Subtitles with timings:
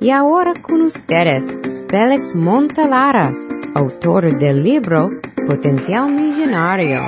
[0.00, 1.56] Y ahora con ustedes,
[1.88, 3.32] Félix Montalara,
[3.74, 5.08] autor del libro
[5.46, 7.00] Potencial Millonario.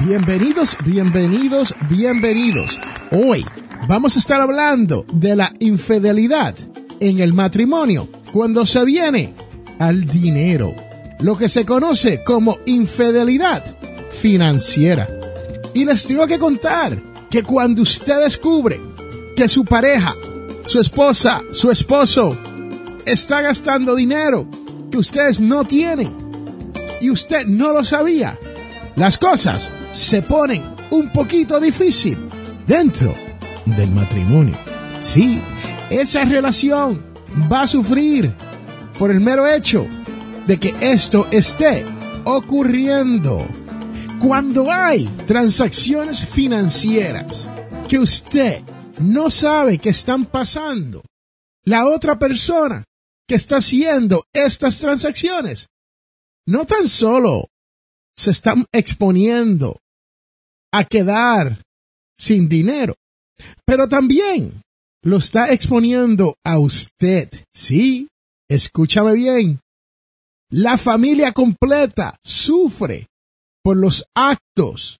[0.00, 2.80] Bienvenidos, bienvenidos, bienvenidos.
[3.12, 3.44] Hoy
[3.86, 6.54] vamos a estar hablando de la infidelidad
[6.98, 9.34] en el matrimonio cuando se viene
[9.78, 10.74] al dinero,
[11.20, 13.77] lo que se conoce como infidelidad
[14.18, 15.06] financiera.
[15.74, 16.98] Y les tengo que contar
[17.30, 18.80] que cuando usted descubre
[19.36, 20.14] que su pareja,
[20.66, 22.36] su esposa, su esposo
[23.06, 24.46] está gastando dinero
[24.90, 26.12] que ustedes no tienen
[27.00, 28.38] y usted no lo sabía,
[28.96, 32.18] las cosas se ponen un poquito difícil
[32.66, 33.14] dentro
[33.64, 34.56] del matrimonio.
[34.98, 35.40] Sí,
[35.90, 37.00] esa relación
[37.50, 38.32] va a sufrir
[38.98, 39.86] por el mero hecho
[40.46, 41.84] de que esto esté
[42.24, 43.46] ocurriendo.
[44.20, 47.48] Cuando hay transacciones financieras
[47.88, 48.62] que usted
[49.00, 51.02] no sabe que están pasando,
[51.64, 52.84] la otra persona
[53.28, 55.68] que está haciendo estas transacciones
[56.46, 57.46] no tan solo
[58.16, 59.78] se están exponiendo
[60.72, 61.62] a quedar
[62.18, 62.94] sin dinero,
[63.64, 64.62] pero también
[65.02, 67.30] lo está exponiendo a usted.
[67.54, 68.08] Sí,
[68.50, 69.60] escúchame bien.
[70.50, 73.06] La familia completa sufre
[73.62, 74.98] por los actos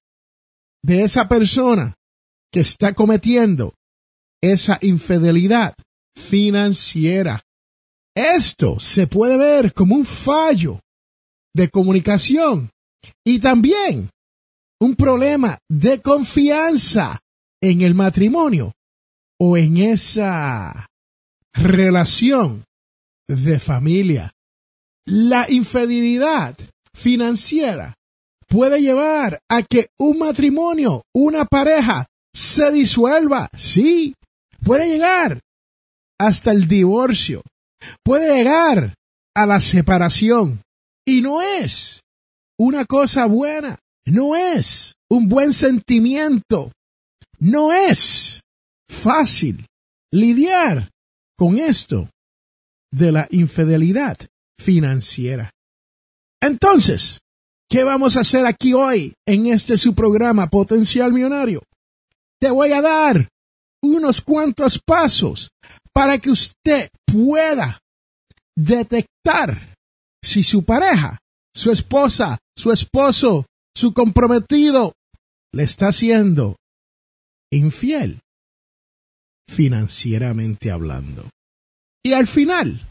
[0.83, 1.95] de esa persona
[2.53, 3.75] que está cometiendo
[4.43, 5.75] esa infidelidad
[6.17, 7.43] financiera.
[8.15, 10.81] Esto se puede ver como un fallo
[11.55, 12.71] de comunicación
[13.25, 14.11] y también
[14.81, 17.21] un problema de confianza
[17.61, 18.73] en el matrimonio
[19.41, 20.87] o en esa
[21.53, 22.65] relación
[23.29, 24.33] de familia.
[25.07, 26.57] La infidelidad
[26.95, 27.98] financiera
[28.49, 33.49] puede llevar a que un matrimonio, una pareja, se disuelva.
[33.57, 34.15] Sí,
[34.65, 35.41] puede llegar
[36.19, 37.43] hasta el divorcio.
[38.03, 38.95] Puede llegar
[39.35, 40.63] a la separación.
[41.07, 42.01] Y no es
[42.59, 43.79] una cosa buena.
[44.05, 46.73] No es un buen sentimiento.
[47.39, 48.41] No es
[48.89, 49.67] fácil
[50.13, 50.91] lidiar
[51.37, 52.11] con esto
[52.91, 54.17] de la infidelidad
[54.59, 55.51] financiera.
[56.41, 57.21] Entonces,
[57.69, 61.63] ¿qué vamos a hacer aquí hoy en este su programa Potencial Millonario?
[62.41, 63.29] Te voy a dar
[63.83, 65.51] unos cuantos pasos
[65.93, 67.79] para que usted pueda
[68.57, 69.75] detectar
[70.23, 71.19] si su pareja,
[71.55, 73.47] su esposa, su esposo,
[73.77, 74.93] su comprometido
[75.53, 76.57] le está haciendo
[77.53, 78.21] infiel
[79.49, 81.29] financieramente hablando.
[82.05, 82.89] Y al final,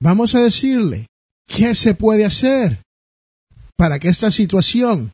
[0.00, 1.06] vamos a decirle
[1.46, 2.83] qué se puede hacer
[3.76, 5.12] para que esta situación,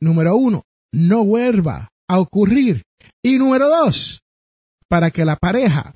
[0.00, 2.82] número uno, no vuelva a ocurrir.
[3.22, 4.22] Y número dos,
[4.88, 5.94] para que la pareja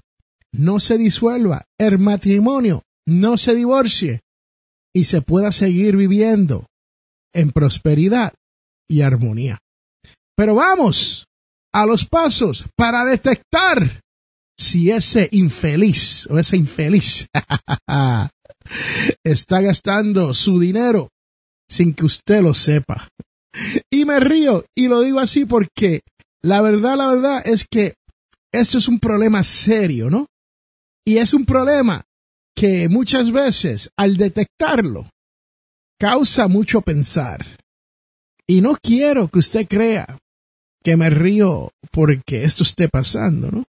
[0.52, 4.20] no se disuelva, el matrimonio no se divorcie
[4.94, 6.66] y se pueda seguir viviendo
[7.34, 8.32] en prosperidad
[8.88, 9.58] y armonía.
[10.36, 11.26] Pero vamos
[11.72, 14.00] a los pasos para detectar
[14.58, 17.28] si ese infeliz o ese infeliz
[19.24, 21.10] está gastando su dinero
[21.68, 23.08] sin que usted lo sepa.
[23.90, 26.02] Y me río y lo digo así porque
[26.42, 27.94] la verdad, la verdad es que
[28.52, 30.26] esto es un problema serio, ¿no?
[31.04, 32.04] Y es un problema
[32.54, 35.10] que muchas veces al detectarlo
[35.98, 37.44] causa mucho pensar.
[38.46, 40.06] Y no quiero que usted crea
[40.82, 43.64] que me río porque esto esté pasando, ¿no?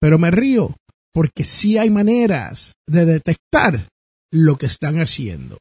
[0.00, 0.76] Pero me río
[1.12, 3.88] porque sí hay maneras de detectar
[4.32, 5.58] lo que están haciendo.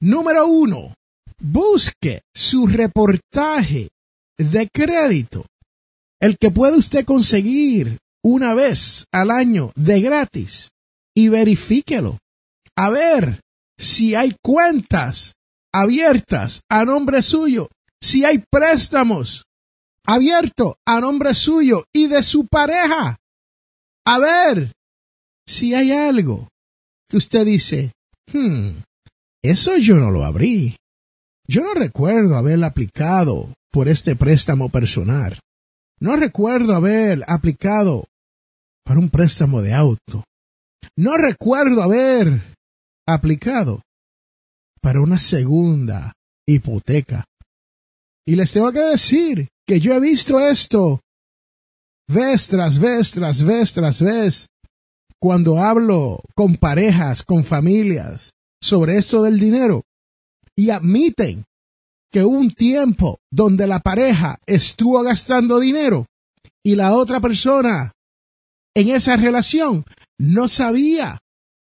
[0.00, 0.94] Número uno,
[1.38, 3.88] busque su reportaje
[4.38, 5.46] de crédito,
[6.20, 10.70] el que puede usted conseguir una vez al año de gratis
[11.14, 12.18] y verifíquelo.
[12.76, 13.40] A ver
[13.78, 15.34] si hay cuentas
[15.72, 17.68] abiertas a nombre suyo,
[18.00, 19.46] si hay préstamos
[20.06, 23.16] abierto a nombre suyo y de su pareja.
[24.06, 24.72] A ver
[25.46, 26.48] si hay algo
[27.08, 27.92] que usted dice,
[28.32, 28.78] hmm,
[29.48, 30.76] eso yo no lo abrí.
[31.48, 35.38] Yo no recuerdo haber aplicado por este préstamo personal.
[36.00, 38.06] No recuerdo haber aplicado
[38.84, 40.24] para un préstamo de auto.
[40.96, 42.54] No recuerdo haber
[43.06, 43.82] aplicado
[44.80, 46.12] para una segunda
[46.46, 47.24] hipoteca.
[48.26, 51.00] Y les tengo que decir que yo he visto esto
[52.08, 54.46] vez tras vez tras vez tras vez
[55.20, 58.30] cuando hablo con parejas, con familias
[58.66, 59.84] sobre esto del dinero
[60.56, 61.44] y admiten
[62.10, 66.06] que un tiempo donde la pareja estuvo gastando dinero
[66.64, 67.92] y la otra persona
[68.74, 69.84] en esa relación
[70.18, 71.18] no sabía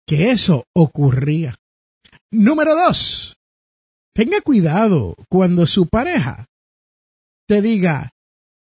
[0.07, 1.55] que eso ocurría.
[2.31, 3.35] Número dos,
[4.13, 6.45] tenga cuidado cuando su pareja
[7.47, 8.09] te diga,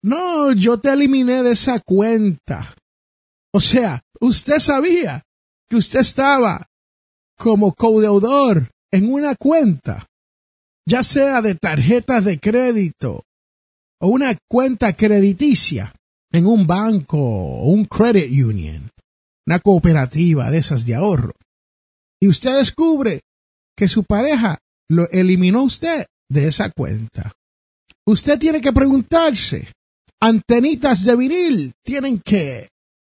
[0.02, 2.74] no, yo te eliminé de esa cuenta.
[3.52, 5.22] O sea, usted sabía
[5.68, 6.66] que usted estaba
[7.36, 10.06] como codeudor en una cuenta,
[10.86, 13.24] ya sea de tarjetas de crédito
[14.00, 15.94] o una cuenta crediticia
[16.32, 18.90] en un banco o un credit union,
[19.46, 21.34] una cooperativa de esas de ahorro.
[22.20, 23.20] Y usted descubre
[23.76, 27.32] que su pareja lo eliminó usted de esa cuenta.
[28.06, 29.72] Usted tiene que preguntarse,
[30.20, 32.68] antenitas de vinil tienen que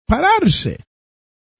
[0.08, 0.80] pararse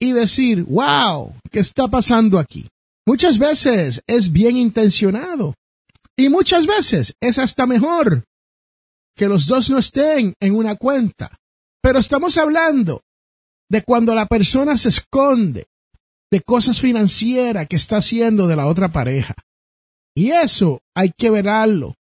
[0.00, 2.68] y decir, wow, ¿qué está pasando aquí?
[3.06, 5.54] Muchas veces es bien intencionado
[6.16, 8.24] y muchas veces es hasta mejor
[9.16, 11.36] que los dos no estén en una cuenta.
[11.82, 13.02] Pero estamos hablando
[13.70, 15.66] de cuando la persona se esconde
[16.30, 19.34] de cosas financieras que está haciendo de la otra pareja.
[20.14, 21.94] Y eso hay que verlo.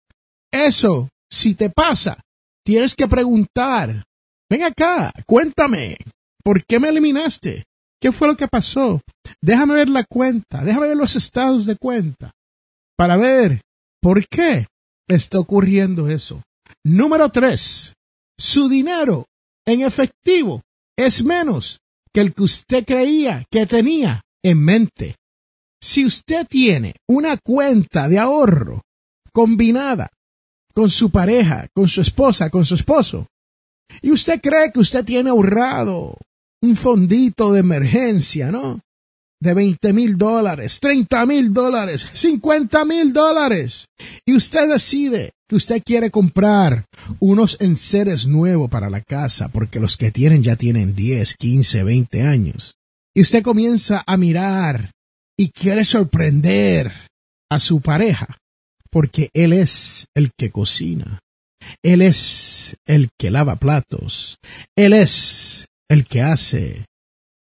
[0.52, 2.20] Eso, si te pasa,
[2.66, 4.04] tienes que preguntar,
[4.50, 5.98] ven acá, cuéntame,
[6.44, 7.66] ¿por qué me eliminaste?
[8.00, 9.02] ¿Qué fue lo que pasó?
[9.42, 12.32] Déjame ver la cuenta, déjame ver los estados de cuenta
[12.96, 13.62] para ver
[14.02, 14.68] por qué
[15.08, 16.44] está ocurriendo eso.
[16.84, 17.94] Número tres,
[18.38, 19.26] su dinero
[19.66, 20.62] en efectivo
[20.98, 21.80] es menos
[22.14, 25.16] que el que usted creía que tenía en mente.
[25.82, 28.82] Si usted tiene una cuenta de ahorro
[29.32, 30.10] combinada
[30.74, 33.28] con su pareja, con su esposa, con su esposo,
[34.02, 36.18] y usted cree que usted tiene ahorrado
[36.62, 38.82] un fondito de emergencia, ¿no?
[39.40, 43.86] De 20 mil dólares, 30 mil dólares, 50 mil dólares.
[44.26, 46.86] Y usted decide que usted quiere comprar
[47.20, 52.22] unos enseres nuevos para la casa, porque los que tienen ya tienen 10, 15, 20
[52.24, 52.76] años.
[53.16, 54.92] Y usted comienza a mirar
[55.38, 56.92] y quiere sorprender
[57.50, 58.38] a su pareja,
[58.90, 61.20] porque él es el que cocina.
[61.84, 64.38] Él es el que lava platos.
[64.76, 66.86] Él es el que hace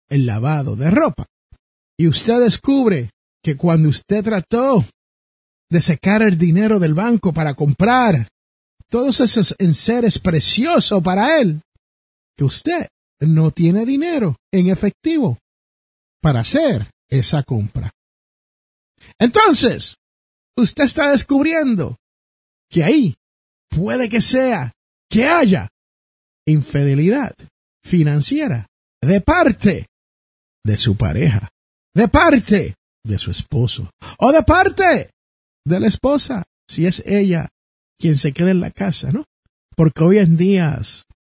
[0.09, 1.27] el lavado de ropa.
[1.99, 3.11] Y usted descubre
[3.43, 4.85] que cuando usted trató
[5.71, 8.29] de secar el dinero del banco para comprar
[8.89, 11.63] todos esos enseres preciosos para él,
[12.37, 12.89] que usted
[13.21, 15.39] no tiene dinero en efectivo
[16.21, 17.91] para hacer esa compra.
[19.19, 19.97] Entonces,
[20.57, 21.97] usted está descubriendo
[22.69, 23.15] que ahí
[23.69, 24.73] puede que sea
[25.09, 25.69] que haya
[26.47, 27.35] infidelidad
[27.85, 28.67] financiera
[29.03, 29.87] de parte
[30.65, 31.49] de su pareja,
[31.95, 32.75] de parte
[33.05, 35.11] de su esposo o de parte
[35.65, 37.49] de la esposa, si es ella
[37.99, 39.25] quien se queda en la casa, ¿no?
[39.77, 40.81] Porque hoy en día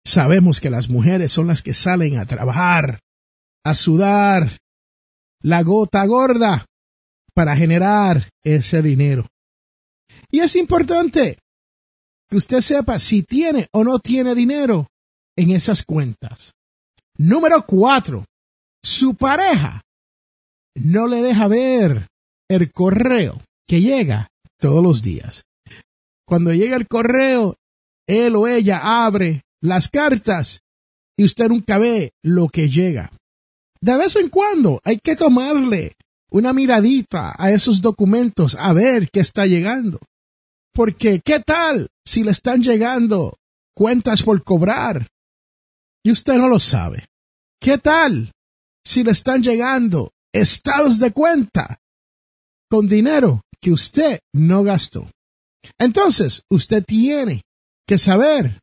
[0.06, 3.00] sabemos que las mujeres son las que salen a trabajar,
[3.66, 4.58] a sudar
[5.42, 6.66] la gota gorda
[7.34, 9.28] para generar ese dinero.
[10.31, 11.38] Y es importante
[12.30, 14.88] que usted sepa si tiene o no tiene dinero
[15.38, 16.54] en esas cuentas.
[17.18, 18.26] Número cuatro,
[18.84, 19.82] su pareja
[20.76, 22.08] no le deja ver
[22.50, 24.28] el correo que llega
[24.60, 25.44] todos los días.
[26.28, 27.56] Cuando llega el correo,
[28.08, 30.62] él o ella abre las cartas
[31.18, 33.12] y usted nunca ve lo que llega.
[33.82, 35.94] De vez en cuando hay que tomarle
[36.32, 40.00] una miradita a esos documentos a ver qué está llegando.
[40.74, 43.38] Porque, ¿qué tal si le están llegando
[43.74, 45.08] cuentas por cobrar?
[46.06, 47.08] Y usted no lo sabe.
[47.60, 48.32] ¿Qué tal
[48.86, 51.80] si le están llegando estados de cuenta
[52.70, 55.10] con dinero que usted no gastó?
[55.80, 57.42] Entonces, usted tiene
[57.88, 58.60] que saber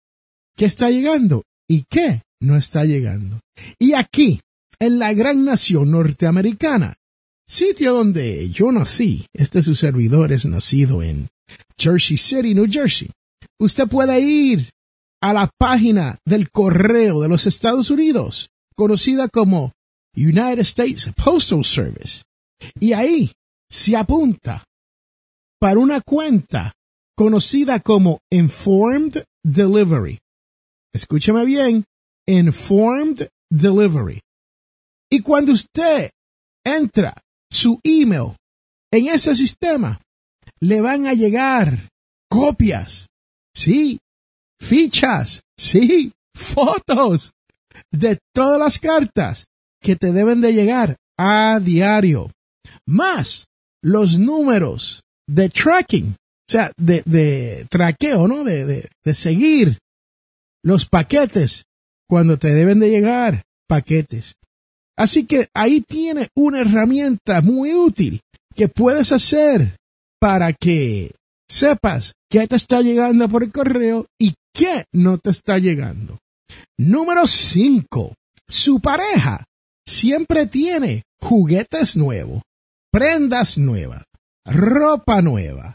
[0.57, 3.41] qué está llegando y qué no está llegando.
[3.77, 4.41] Y aquí,
[4.79, 6.95] en la gran nación norteamericana,
[7.49, 11.29] sitio donde yo nací, este su servidor es nacido en
[11.77, 13.11] Jersey City, New Jersey.
[13.59, 14.71] Usted puede ir
[15.23, 19.73] a la página del correo de los Estados Unidos, conocida como
[20.17, 22.23] United States Postal Service.
[22.81, 23.33] Y ahí
[23.71, 24.65] se apunta
[25.61, 26.75] para una cuenta
[27.17, 30.19] conocida como Informed Delivery.
[30.93, 31.85] Escúcheme bien,
[32.27, 34.21] Informed Delivery.
[35.11, 36.11] Y cuando usted
[36.65, 37.15] entra
[37.51, 38.37] su email
[38.91, 40.01] en ese sistema,
[40.61, 41.91] le van a llegar
[42.29, 43.07] copias,
[43.55, 43.99] sí,
[44.63, 47.33] fichas, sí, fotos
[47.91, 49.47] de todas las cartas
[49.81, 52.31] que te deben de llegar a diario,
[52.87, 53.47] más
[53.83, 56.17] los números de tracking,
[56.49, 58.45] sea, de, de traqueo, ¿no?
[58.45, 59.79] De, de, de seguir
[60.63, 61.65] los paquetes
[62.09, 64.35] cuando te deben de llegar paquetes.
[64.97, 68.21] Así que ahí tiene una herramienta muy útil
[68.55, 69.77] que puedes hacer
[70.21, 71.13] para que
[71.53, 76.19] sepas qué te está llegando por el correo y qué no te está llegando.
[76.79, 78.15] Número 5.
[78.49, 79.45] Su pareja
[79.87, 82.43] siempre tiene juguetes nuevos,
[82.91, 84.05] prendas nuevas,
[84.47, 85.75] ropa nueva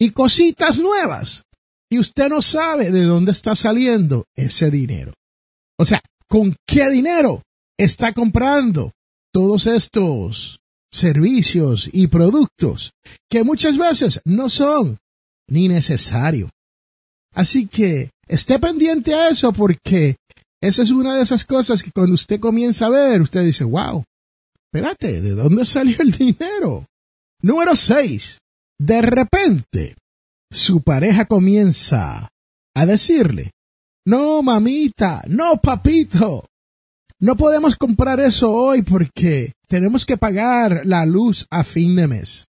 [0.00, 1.42] y cositas nuevas.
[1.90, 5.14] Y usted no sabe de dónde está saliendo ese dinero.
[5.78, 7.42] O sea, ¿con qué dinero
[7.76, 8.92] está comprando
[9.32, 10.58] todos estos
[10.92, 12.92] servicios y productos
[13.30, 14.98] que muchas veces no son
[15.48, 16.50] ni necesarios?
[17.34, 20.16] Así que esté pendiente a eso porque
[20.60, 24.04] esa es una de esas cosas que cuando usted comienza a ver, usted dice, wow,
[24.66, 26.86] espérate, ¿de dónde salió el dinero?
[27.42, 28.38] Número 6.
[28.80, 29.96] De repente,
[30.50, 32.28] su pareja comienza
[32.74, 33.50] a decirle,
[34.06, 36.44] no, mamita, no, papito,
[37.20, 42.46] no podemos comprar eso hoy porque tenemos que pagar la luz a fin de mes.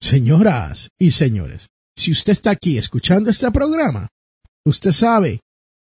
[0.00, 1.68] Señoras y señores,
[1.98, 4.08] si usted está aquí escuchando este programa,
[4.64, 5.40] usted sabe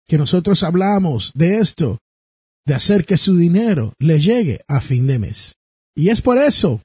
[0.06, 1.98] que nosotros hablamos de esto,
[2.64, 5.56] de hacer que su dinero le llegue a fin de mes.
[5.96, 6.80] Y es por eso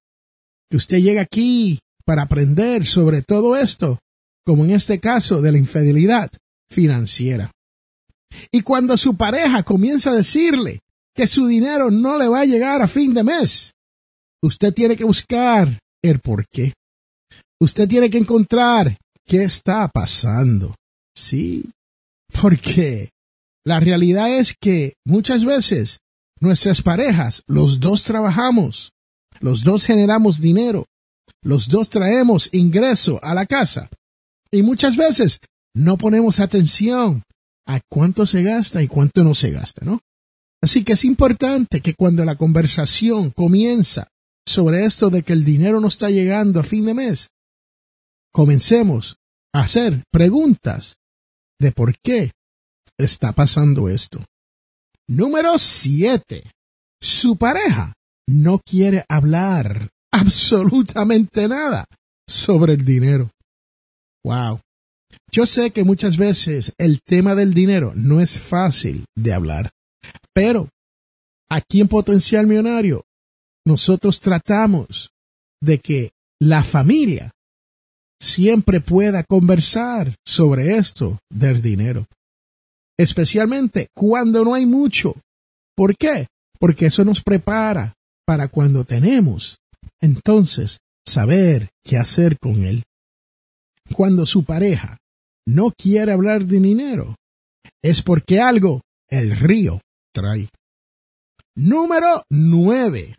[0.69, 3.99] que usted llega aquí para aprender sobre todo esto,
[4.43, 6.31] como en este caso de la infidelidad
[6.71, 7.51] financiera.
[8.51, 10.79] Y cuando su pareja comienza a decirle
[11.13, 13.73] que su dinero no le va a llegar a fin de mes,
[14.41, 16.73] usted tiene que buscar el por qué.
[17.61, 18.97] Usted tiene que encontrar
[19.29, 20.75] qué está pasando.
[21.15, 21.69] Sí,
[22.41, 23.09] porque
[23.63, 25.99] la realidad es que muchas veces
[26.41, 28.91] nuestras parejas, los dos trabajamos,
[29.39, 30.87] los dos generamos dinero,
[31.43, 33.89] los dos traemos ingreso a la casa
[34.51, 35.39] y muchas veces
[35.75, 37.23] no ponemos atención
[37.67, 39.99] a cuánto se gasta y cuánto no se gasta, ¿no?
[40.61, 44.07] Así que es importante que cuando la conversación comienza
[44.45, 47.29] sobre esto de que el dinero no está llegando a fin de mes,
[48.33, 49.17] comencemos
[49.53, 50.97] a hacer preguntas
[51.59, 52.31] de por qué
[52.97, 54.23] está pasando esto.
[55.07, 56.51] Número 7.
[57.01, 57.93] Su pareja
[58.27, 61.85] no quiere hablar absolutamente nada
[62.27, 63.31] sobre el dinero.
[64.23, 64.61] Wow.
[65.31, 69.71] Yo sé que muchas veces el tema del dinero no es fácil de hablar,
[70.33, 70.69] pero
[71.49, 73.05] aquí en Potencial Millonario
[73.65, 75.11] nosotros tratamos
[75.61, 77.31] de que la familia
[78.21, 82.07] siempre pueda conversar sobre esto del dinero
[82.99, 85.15] especialmente cuando no hay mucho.
[85.75, 86.27] ¿Por qué?
[86.59, 87.93] Porque eso nos prepara
[88.27, 89.59] para cuando tenemos,
[90.01, 92.83] entonces, saber qué hacer con él.
[93.93, 94.97] Cuando su pareja
[95.47, 97.15] no quiere hablar de dinero,
[97.81, 99.79] es porque algo el río
[100.13, 100.49] trae.
[101.55, 103.15] Número nueve.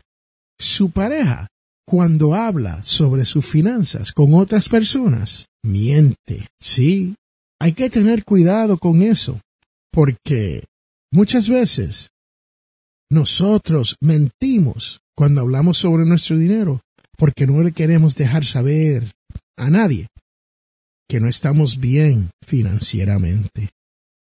[0.59, 1.47] Su pareja,
[1.85, 6.47] cuando habla sobre sus finanzas con otras personas, miente.
[6.59, 7.15] Sí,
[7.59, 9.39] hay que tener cuidado con eso
[9.91, 10.65] porque
[11.11, 12.09] muchas veces
[13.09, 16.81] nosotros mentimos cuando hablamos sobre nuestro dinero
[17.17, 19.11] porque no le queremos dejar saber
[19.57, 20.07] a nadie
[21.07, 23.69] que no estamos bien financieramente.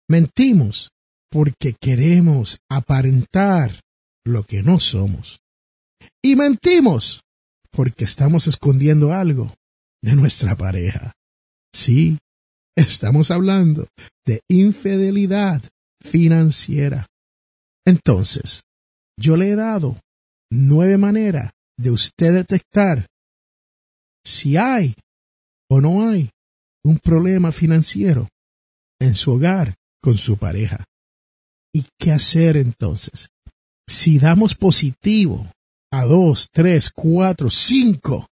[0.08, 0.90] Mentimos
[1.30, 3.80] porque queremos aparentar
[4.24, 5.40] lo que no somos.
[6.22, 7.22] Y mentimos
[7.72, 9.54] porque estamos escondiendo algo
[10.02, 11.12] de nuestra pareja.
[11.74, 12.18] Sí,
[12.74, 13.86] Estamos hablando
[14.24, 15.62] de infidelidad
[16.00, 17.06] financiera.
[17.86, 18.62] Entonces,
[19.18, 20.00] yo le he dado
[20.50, 23.06] nueve maneras de usted detectar
[24.24, 24.94] si hay
[25.68, 26.30] o no hay
[26.82, 28.28] un problema financiero
[28.98, 30.84] en su hogar con su pareja.
[31.74, 33.28] ¿Y qué hacer entonces?
[33.86, 35.50] Si damos positivo
[35.92, 38.26] a dos, tres, cuatro, cinco,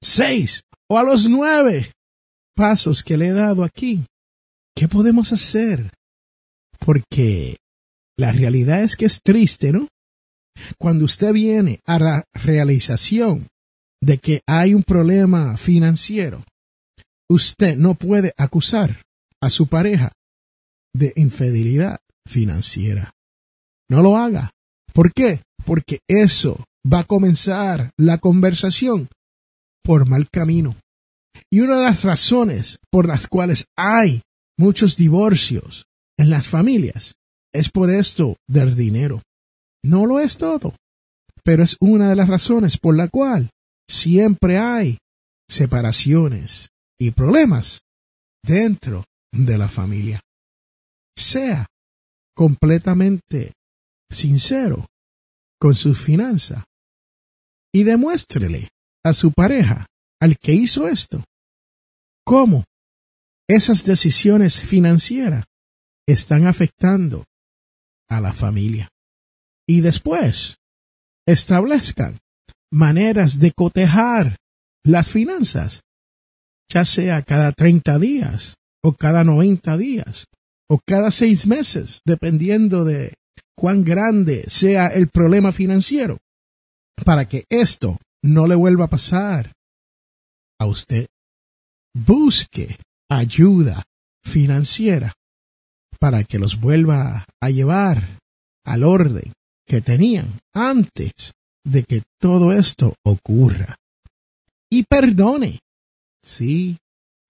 [0.00, 1.92] seis o a los nueve,
[2.54, 4.04] pasos que le he dado aquí,
[4.74, 5.92] ¿qué podemos hacer?
[6.78, 7.56] Porque
[8.16, 9.88] la realidad es que es triste, ¿no?
[10.78, 13.48] Cuando usted viene a la realización
[14.00, 16.44] de que hay un problema financiero,
[17.28, 19.02] usted no puede acusar
[19.40, 20.12] a su pareja
[20.94, 23.10] de infidelidad financiera.
[23.88, 24.50] No lo haga.
[24.92, 25.42] ¿Por qué?
[25.64, 29.08] Porque eso va a comenzar la conversación
[29.82, 30.76] por mal camino.
[31.50, 34.22] Y una de las razones por las cuales hay
[34.58, 35.86] muchos divorcios
[36.18, 37.14] en las familias
[37.52, 39.22] es por esto del dinero.
[39.82, 40.74] No lo es todo,
[41.42, 43.50] pero es una de las razones por la cual
[43.88, 44.98] siempre hay
[45.48, 46.68] separaciones
[46.98, 47.80] y problemas
[48.44, 50.20] dentro de la familia.
[51.16, 51.66] Sea
[52.36, 53.52] completamente
[54.10, 54.86] sincero
[55.58, 56.64] con sus finanzas
[57.72, 58.68] y demuéstrele
[59.04, 59.86] a su pareja,
[60.20, 61.24] al que hizo esto,
[62.24, 62.64] cómo
[63.48, 65.44] esas decisiones financieras
[66.06, 67.24] están afectando
[68.08, 68.88] a la familia.
[69.66, 70.58] Y después
[71.26, 72.18] establezcan
[72.72, 74.36] maneras de cotejar
[74.84, 75.82] las finanzas,
[76.68, 80.26] ya sea cada 30 días o cada 90 días
[80.68, 83.14] o cada seis meses, dependiendo de
[83.56, 86.18] cuán grande sea el problema financiero,
[87.04, 89.52] para que esto no le vuelva a pasar
[90.58, 91.06] a usted.
[91.94, 92.78] Busque
[93.10, 93.82] ayuda
[94.24, 95.12] financiera
[95.98, 98.18] para que los vuelva a llevar
[98.64, 99.32] al orden
[99.66, 101.32] que tenían antes
[101.64, 103.76] de que todo esto ocurra.
[104.70, 105.58] Y perdone.
[106.22, 106.78] Sí,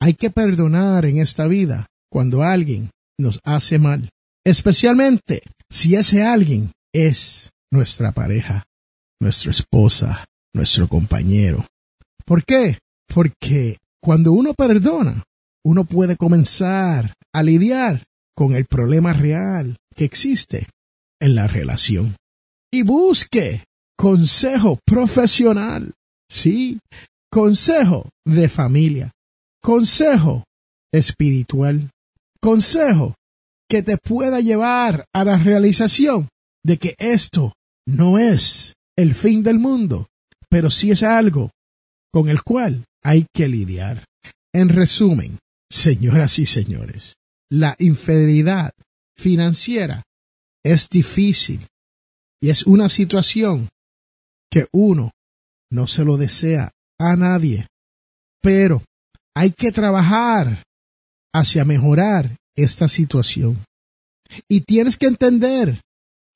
[0.01, 4.09] hay que perdonar en esta vida cuando alguien nos hace mal,
[4.45, 8.65] especialmente si ese alguien es nuestra pareja,
[9.21, 10.25] nuestra esposa,
[10.55, 11.67] nuestro compañero.
[12.25, 12.79] ¿Por qué?
[13.07, 15.23] Porque cuando uno perdona,
[15.65, 20.69] uno puede comenzar a lidiar con el problema real que existe
[21.21, 22.17] en la relación.
[22.73, 23.65] Y busque
[23.97, 25.93] consejo profesional.
[26.31, 26.79] Sí,
[27.31, 29.11] consejo de familia.
[29.63, 30.45] Consejo
[30.93, 31.91] espiritual.
[32.41, 33.15] Consejo
[33.69, 36.29] que te pueda llevar a la realización
[36.65, 37.53] de que esto
[37.87, 40.09] no es el fin del mundo,
[40.49, 41.51] pero sí es algo
[42.13, 44.05] con el cual hay que lidiar.
[44.53, 45.39] En resumen,
[45.71, 47.15] señoras y señores,
[47.51, 48.73] la infidelidad
[49.17, 50.03] financiera
[50.65, 51.67] es difícil
[52.43, 53.69] y es una situación
[54.51, 55.13] que uno
[55.71, 57.67] no se lo desea a nadie,
[58.43, 58.83] pero
[59.35, 60.65] hay que trabajar
[61.33, 63.63] hacia mejorar esta situación.
[64.49, 65.81] Y tienes que entender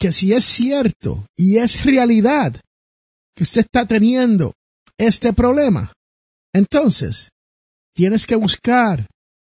[0.05, 2.61] que si es cierto y es realidad
[3.35, 4.53] que usted está teniendo
[4.99, 5.95] este problema,
[6.55, 7.31] entonces
[7.97, 9.07] tienes que buscar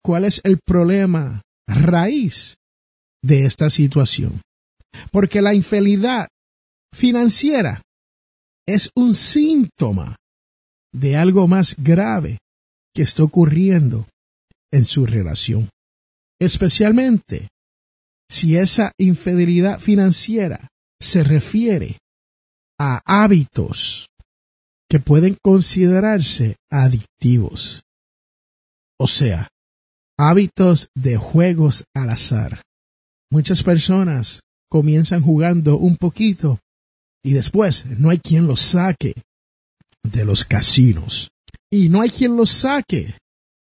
[0.03, 2.57] cuál es el problema raíz
[3.23, 4.39] de esta situación.
[5.11, 6.27] Porque la infidelidad
[6.93, 7.81] financiera
[8.67, 10.15] es un síntoma
[10.93, 12.37] de algo más grave
[12.93, 14.07] que está ocurriendo
[14.71, 15.71] en su relación.
[16.39, 17.47] Especialmente
[18.29, 20.67] si esa infidelidad financiera
[20.99, 21.99] se refiere
[22.79, 24.07] a hábitos
[24.89, 27.83] que pueden considerarse adictivos.
[28.99, 29.47] O sea,
[30.17, 32.61] hábitos de juegos al azar.
[33.31, 36.59] Muchas personas comienzan jugando un poquito
[37.23, 39.13] y después no hay quien los saque
[40.03, 41.29] de los casinos.
[41.71, 43.17] Y no hay quien los saque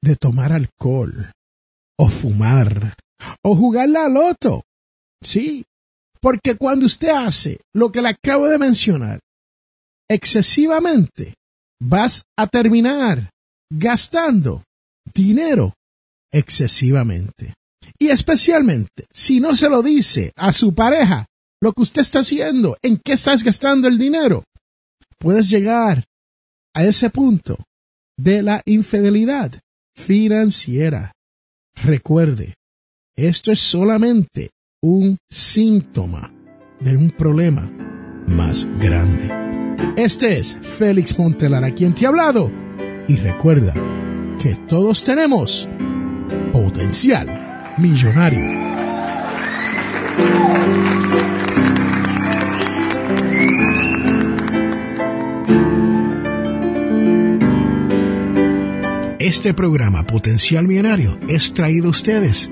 [0.01, 1.31] de tomar alcohol
[1.97, 2.95] o fumar
[3.43, 4.63] o jugar la loto.
[5.21, 5.65] Sí,
[6.21, 9.19] porque cuando usted hace lo que le acabo de mencionar
[10.09, 11.35] excesivamente,
[11.81, 13.29] vas a terminar
[13.71, 14.63] gastando
[15.13, 15.73] dinero
[16.31, 17.53] excesivamente.
[17.99, 21.25] Y especialmente si no se lo dice a su pareja
[21.61, 24.43] lo que usted está haciendo, en qué estás gastando el dinero,
[25.17, 26.03] puedes llegar
[26.73, 27.57] a ese punto
[28.17, 29.59] de la infidelidad
[29.95, 31.13] financiera.
[31.75, 32.55] Recuerde,
[33.15, 34.49] esto es solamente
[34.81, 36.33] un síntoma
[36.79, 37.71] de un problema
[38.27, 39.29] más grande.
[39.95, 42.51] Este es Félix Montelara quien te ha hablado
[43.07, 43.73] y recuerda
[44.41, 45.69] que todos tenemos
[46.51, 48.63] potencial millonario.
[59.19, 62.51] Este programa Potencial Millonario es traído a ustedes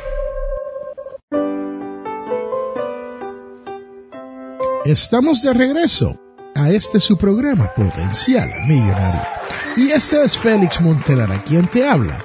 [4.85, 6.19] Estamos de regreso
[6.55, 9.21] a este su programa Potencial Millonario.
[9.77, 12.17] Y este es Félix Montelara quien te habla.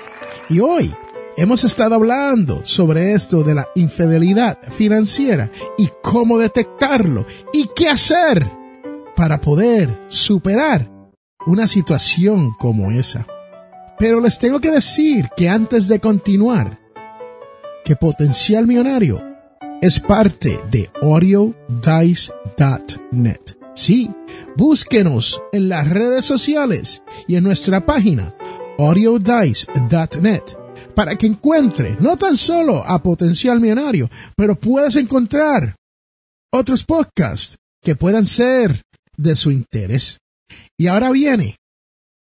[0.49, 0.95] Y hoy
[1.37, 8.51] hemos estado hablando sobre esto de la infidelidad financiera y cómo detectarlo y qué hacer
[9.15, 10.91] para poder superar
[11.45, 13.27] una situación como esa.
[13.99, 16.81] Pero les tengo que decir que antes de continuar,
[17.85, 19.36] que Potencial Millonario
[19.83, 21.57] es parte de audiodice.net.
[23.75, 24.11] Sí,
[24.57, 28.35] búsquenos en las redes sociales y en nuestra página
[28.79, 30.43] audiodice.net
[30.95, 35.77] para que encuentre no tan solo a Potencial Millonario, pero puedas encontrar
[36.53, 38.83] otros podcasts que puedan ser
[39.17, 40.19] de su interés.
[40.79, 41.57] Y ahora viene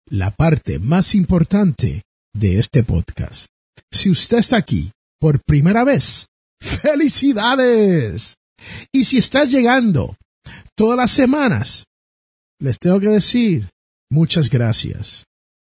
[0.09, 2.02] la parte más importante
[2.35, 3.46] de este podcast.
[3.90, 6.26] Si usted está aquí por primera vez,
[6.61, 8.37] ¡felicidades!
[8.92, 10.16] Y si estás llegando
[10.75, 11.85] todas las semanas,
[12.59, 13.69] les tengo que decir
[14.11, 15.25] muchas gracias.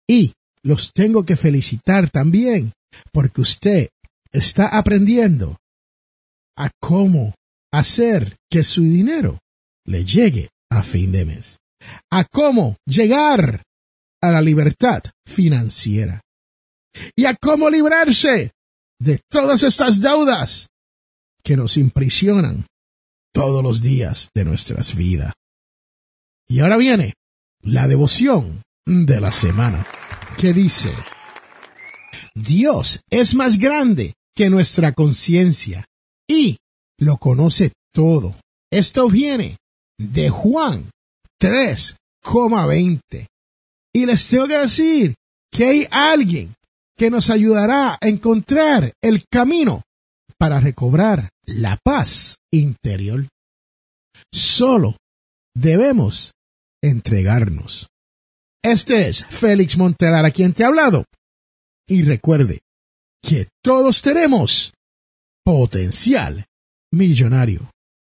[0.07, 2.73] Y los tengo que felicitar también
[3.11, 3.89] porque usted
[4.31, 5.57] está aprendiendo
[6.57, 7.33] a cómo
[7.71, 9.39] hacer que su dinero
[9.85, 11.57] le llegue a fin de mes,
[12.11, 13.63] a cómo llegar
[14.21, 16.21] a la libertad financiera
[17.15, 18.51] y a cómo librarse
[18.99, 20.67] de todas estas deudas
[21.45, 22.65] que nos imprisionan
[23.31, 25.33] todos los días de nuestras vidas.
[26.47, 27.13] Y ahora viene
[27.61, 29.85] la devoción de la semana,
[30.37, 30.91] que dice,
[32.33, 35.85] Dios es más grande que nuestra conciencia
[36.27, 36.57] y
[36.97, 38.35] lo conoce todo.
[38.71, 39.57] Esto viene
[39.99, 40.89] de Juan
[41.39, 43.27] 3,20.
[43.93, 45.15] Y les tengo que decir
[45.51, 46.55] que hay alguien
[46.97, 49.83] que nos ayudará a encontrar el camino
[50.39, 53.27] para recobrar la paz interior.
[54.31, 54.97] Solo
[55.55, 56.33] debemos
[56.83, 57.87] entregarnos.
[58.63, 61.05] Este es Félix Montelar a quien te ha hablado.
[61.87, 62.61] Y recuerde
[63.21, 64.73] que todos tenemos
[65.43, 66.45] potencial
[66.91, 67.69] millonario.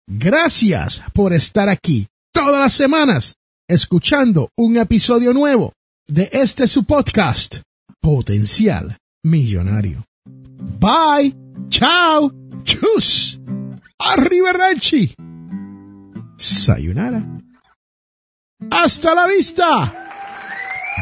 [0.07, 3.35] Gracias por estar aquí todas las semanas
[3.67, 5.73] escuchando un episodio nuevo
[6.07, 7.57] de este su podcast,
[8.01, 10.03] Potencial Millonario.
[10.79, 11.35] Bye,
[11.69, 12.31] chao,
[12.63, 13.39] chus,
[13.97, 15.13] arrivederci,
[16.35, 17.21] sayonara.
[18.69, 19.93] Hasta la vista,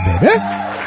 [0.06, 0.87] bebé.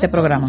[0.00, 0.48] este programa.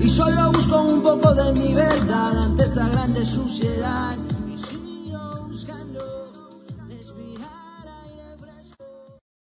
[0.00, 4.14] Y solo busco un poco de mi verdad ante esta grande suciedad.